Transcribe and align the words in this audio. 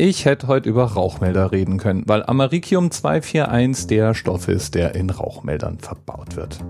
Ich 0.00 0.26
hätte 0.26 0.46
heute 0.46 0.68
über 0.68 0.84
Rauchmelder 0.84 1.50
reden 1.50 1.76
können, 1.76 2.04
weil 2.06 2.22
Americium 2.24 2.92
241 2.92 3.88
der 3.88 4.14
Stoff 4.14 4.46
ist, 4.46 4.76
der 4.76 4.94
in 4.94 5.10
Rauchmeldern 5.10 5.80
verbaut 5.80 6.36
wird. 6.36 6.60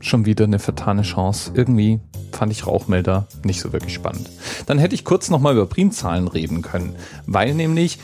Schon 0.00 0.26
wieder 0.26 0.46
eine 0.46 0.58
vertane 0.58 1.02
Chance. 1.02 1.52
Irgendwie 1.54 2.00
fand 2.32 2.50
ich 2.50 2.66
Rauchmelder 2.66 3.28
nicht 3.44 3.60
so 3.60 3.72
wirklich 3.72 3.94
spannend. 3.94 4.28
Dann 4.66 4.80
hätte 4.80 4.96
ich 4.96 5.04
kurz 5.04 5.30
nochmal 5.30 5.52
über 5.52 5.66
Primzahlen 5.66 6.26
reden 6.26 6.60
können, 6.60 6.96
weil 7.24 7.54
nämlich 7.54 8.00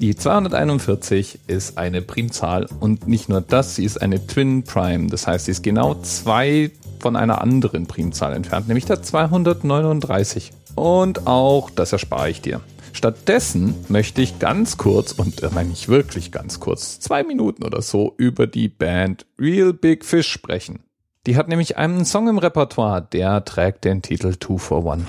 die 0.00 0.16
241 0.16 1.38
ist 1.46 1.78
eine 1.78 2.02
Primzahl 2.02 2.66
und 2.80 3.06
nicht 3.06 3.28
nur 3.28 3.40
das, 3.40 3.76
sie 3.76 3.84
ist 3.84 4.02
eine 4.02 4.26
Twin 4.26 4.64
Prime. 4.64 5.06
Das 5.06 5.28
heißt, 5.28 5.44
sie 5.44 5.52
ist 5.52 5.62
genau 5.62 5.94
zwei 6.02 6.72
von 6.98 7.14
einer 7.14 7.40
anderen 7.40 7.86
Primzahl 7.86 8.32
entfernt, 8.32 8.66
nämlich 8.66 8.86
der 8.86 9.00
239. 9.00 10.50
Und 10.74 11.28
auch 11.28 11.70
das 11.70 11.92
erspare 11.92 12.28
ich 12.28 12.40
dir. 12.40 12.62
Stattdessen 12.92 13.74
möchte 13.88 14.22
ich 14.22 14.38
ganz 14.38 14.76
kurz, 14.76 15.12
und 15.12 15.42
äh, 15.42 15.50
meine 15.52 15.72
ich 15.72 15.88
wirklich 15.88 16.30
ganz 16.30 16.60
kurz, 16.60 17.00
zwei 17.00 17.22
Minuten 17.22 17.64
oder 17.64 17.82
so, 17.82 18.14
über 18.16 18.46
die 18.46 18.68
Band 18.68 19.26
Real 19.38 19.72
Big 19.72 20.04
Fish 20.04 20.28
sprechen. 20.28 20.80
Die 21.26 21.36
hat 21.36 21.48
nämlich 21.48 21.76
einen 21.76 22.04
Song 22.04 22.28
im 22.28 22.38
Repertoire, 22.38 23.06
der 23.12 23.44
trägt 23.44 23.84
den 23.84 24.02
Titel 24.02 24.34
Two 24.34 24.58
for 24.58 24.84
One. 24.84 25.06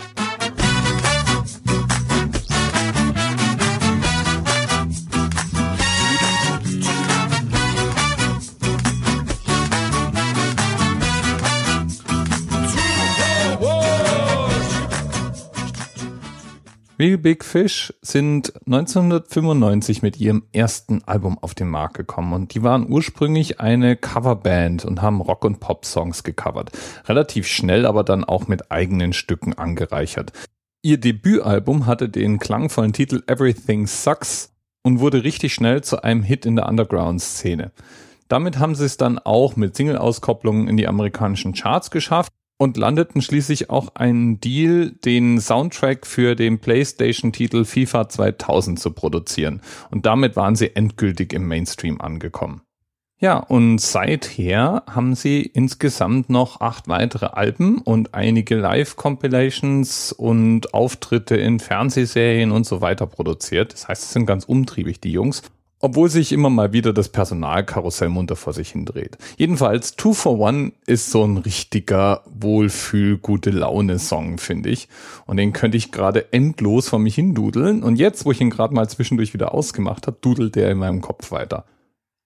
Real 17.00 17.18
Big 17.18 17.44
Fish 17.44 17.92
sind 18.04 18.54
1995 18.68 20.04
mit 20.04 20.20
ihrem 20.20 20.44
ersten 20.52 21.04
Album 21.06 21.40
auf 21.40 21.56
den 21.56 21.68
Markt 21.68 21.96
gekommen 21.96 22.34
und 22.34 22.54
die 22.54 22.62
waren 22.62 22.88
ursprünglich 22.88 23.60
eine 23.60 23.96
Coverband 23.96 24.85
und 24.85 25.02
haben 25.02 25.20
Rock- 25.20 25.44
und 25.44 25.60
Pop-Songs 25.60 26.24
gecovert. 26.24 26.72
Relativ 27.08 27.48
schnell, 27.48 27.88
aber 27.88 28.04
dann 28.04 28.24
auch 28.24 28.48
mit 28.48 28.72
eigenen 28.72 29.13
Stücken 29.13 29.54
angereichert. 29.54 30.34
Ihr 30.84 31.00
Debütalbum 31.00 31.88
hatte 31.88 32.10
den 32.10 32.38
klangvollen 32.38 32.94
Titel 32.94 33.24
Everything 33.26 33.88
Sucks 33.88 34.54
und 34.84 35.00
wurde 35.00 35.24
richtig 35.24 35.55
schnell 35.55 35.84
zu 35.84 36.04
einem 36.04 36.22
Hit 36.22 36.46
in 36.46 36.55
der 36.55 36.70
Underground-Szene. 36.70 37.72
Damit 38.28 38.60
haben 38.60 38.76
sie 38.76 38.85
es 38.85 38.98
dann 38.98 39.18
auch 39.18 39.55
mit 39.55 39.76
Single-Auskopplungen 39.76 40.68
in 40.68 40.78
die 40.78 40.88
amerikanischen 40.88 41.54
Charts 41.54 41.90
geschafft 41.90 42.32
und 42.64 42.78
landeten 42.78 43.22
schließlich 43.22 43.70
auch 43.70 43.96
einen 43.96 44.40
Deal, 44.40 44.92
den 45.04 45.40
Soundtrack 45.40 46.08
für 46.08 46.36
den 46.36 46.60
PlayStation-Titel 46.60 47.66
FIFA 47.66 48.08
2000 48.08 48.80
zu 48.80 48.92
produzieren. 48.92 49.62
Und 49.92 50.06
damit 50.06 50.38
waren 50.38 50.56
sie 50.56 50.76
endgültig 50.76 51.34
im 51.34 51.48
Mainstream 51.48 52.00
angekommen. 52.00 52.62
Ja, 53.20 53.38
und 53.38 53.80
seither 53.80 54.84
haben 54.90 55.16
sie 55.16 55.41
insgesamt 55.41 56.30
noch 56.30 56.62
acht 56.62 56.88
weitere 56.88 57.28
Alben 57.28 57.80
und 57.80 58.14
einige 58.14 58.56
Live-Compilations 58.56 60.12
und 60.12 60.74
Auftritte 60.74 61.36
in 61.36 61.60
Fernsehserien 61.60 62.52
und 62.52 62.66
so 62.66 62.82
weiter 62.82 63.08
produziert. 63.08 63.74
Das 63.74 63.88
heißt, 63.88 64.03
es 64.03 64.14
sind 64.14 64.25
ganz 64.25 64.46
umtriebig, 64.46 65.00
die 65.00 65.12
Jungs 65.12 65.44
obwohl 65.84 66.09
sich 66.09 66.31
immer 66.31 66.50
mal 66.50 66.72
wieder 66.72 66.94
das 66.94 67.09
Personalkarussell 67.09 68.07
munter 68.07 68.38
vor 68.38 68.53
sich 68.53 68.69
hindreht. 68.69 69.17
Jedenfalls, 69.35 69.97
Two 69.97 70.13
for 70.13 70.39
One 70.39 70.72
ist 70.85 71.12
so 71.12 71.25
ein 71.25 71.35
richtiger 71.35 72.22
Wohlfühl, 72.25 73.17
gute 73.17 73.50
Laune-Song, 73.50 74.38
finde 74.38 74.69
ich. 74.69 74.88
Und 75.25 75.35
den 75.35 75.51
könnte 75.51 75.75
ich 75.75 75.91
gerade 75.91 76.31
endlos 76.31 76.88
vor 76.88 77.00
mich 77.00 77.16
hindudeln. 77.16 77.84
Und 77.84 77.97
jetzt, 77.97 78.23
wo 78.23 78.31
ich 78.31 78.39
ihn 78.39 78.50
gerade 78.50 78.73
mal 78.73 78.88
zwischendurch 78.88 79.34
wieder 79.34 79.53
ausgemacht 79.53 80.07
habe, 80.07 80.17
dudelt 80.22 80.56
der 80.56 80.72
in 80.72 80.78
meinem 80.78 81.01
Kopf 81.01 81.34
weiter. 81.34 81.66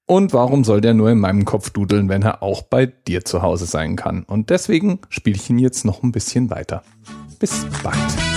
Und 0.05 0.33
warum 0.33 0.63
soll 0.63 0.79
der 0.79 0.93
nur 0.93 1.09
in 1.09 1.17
meinem 1.17 1.43
Kopf 1.43 1.71
dudeln, 1.71 2.09
wenn 2.09 2.21
er 2.21 2.43
auch 2.43 2.61
bei 2.61 2.85
dir 2.85 3.25
zu 3.25 3.41
Hause 3.41 3.65
sein 3.65 3.95
kann? 3.95 4.21
Und 4.21 4.51
deswegen 4.51 4.99
spiele 5.09 5.35
ich 5.35 5.49
ihn 5.49 5.57
jetzt 5.57 5.83
noch 5.83 6.03
ein 6.03 6.11
bisschen 6.11 6.51
weiter. 6.51 6.83
Bis 7.39 7.65
bald. 7.81 8.36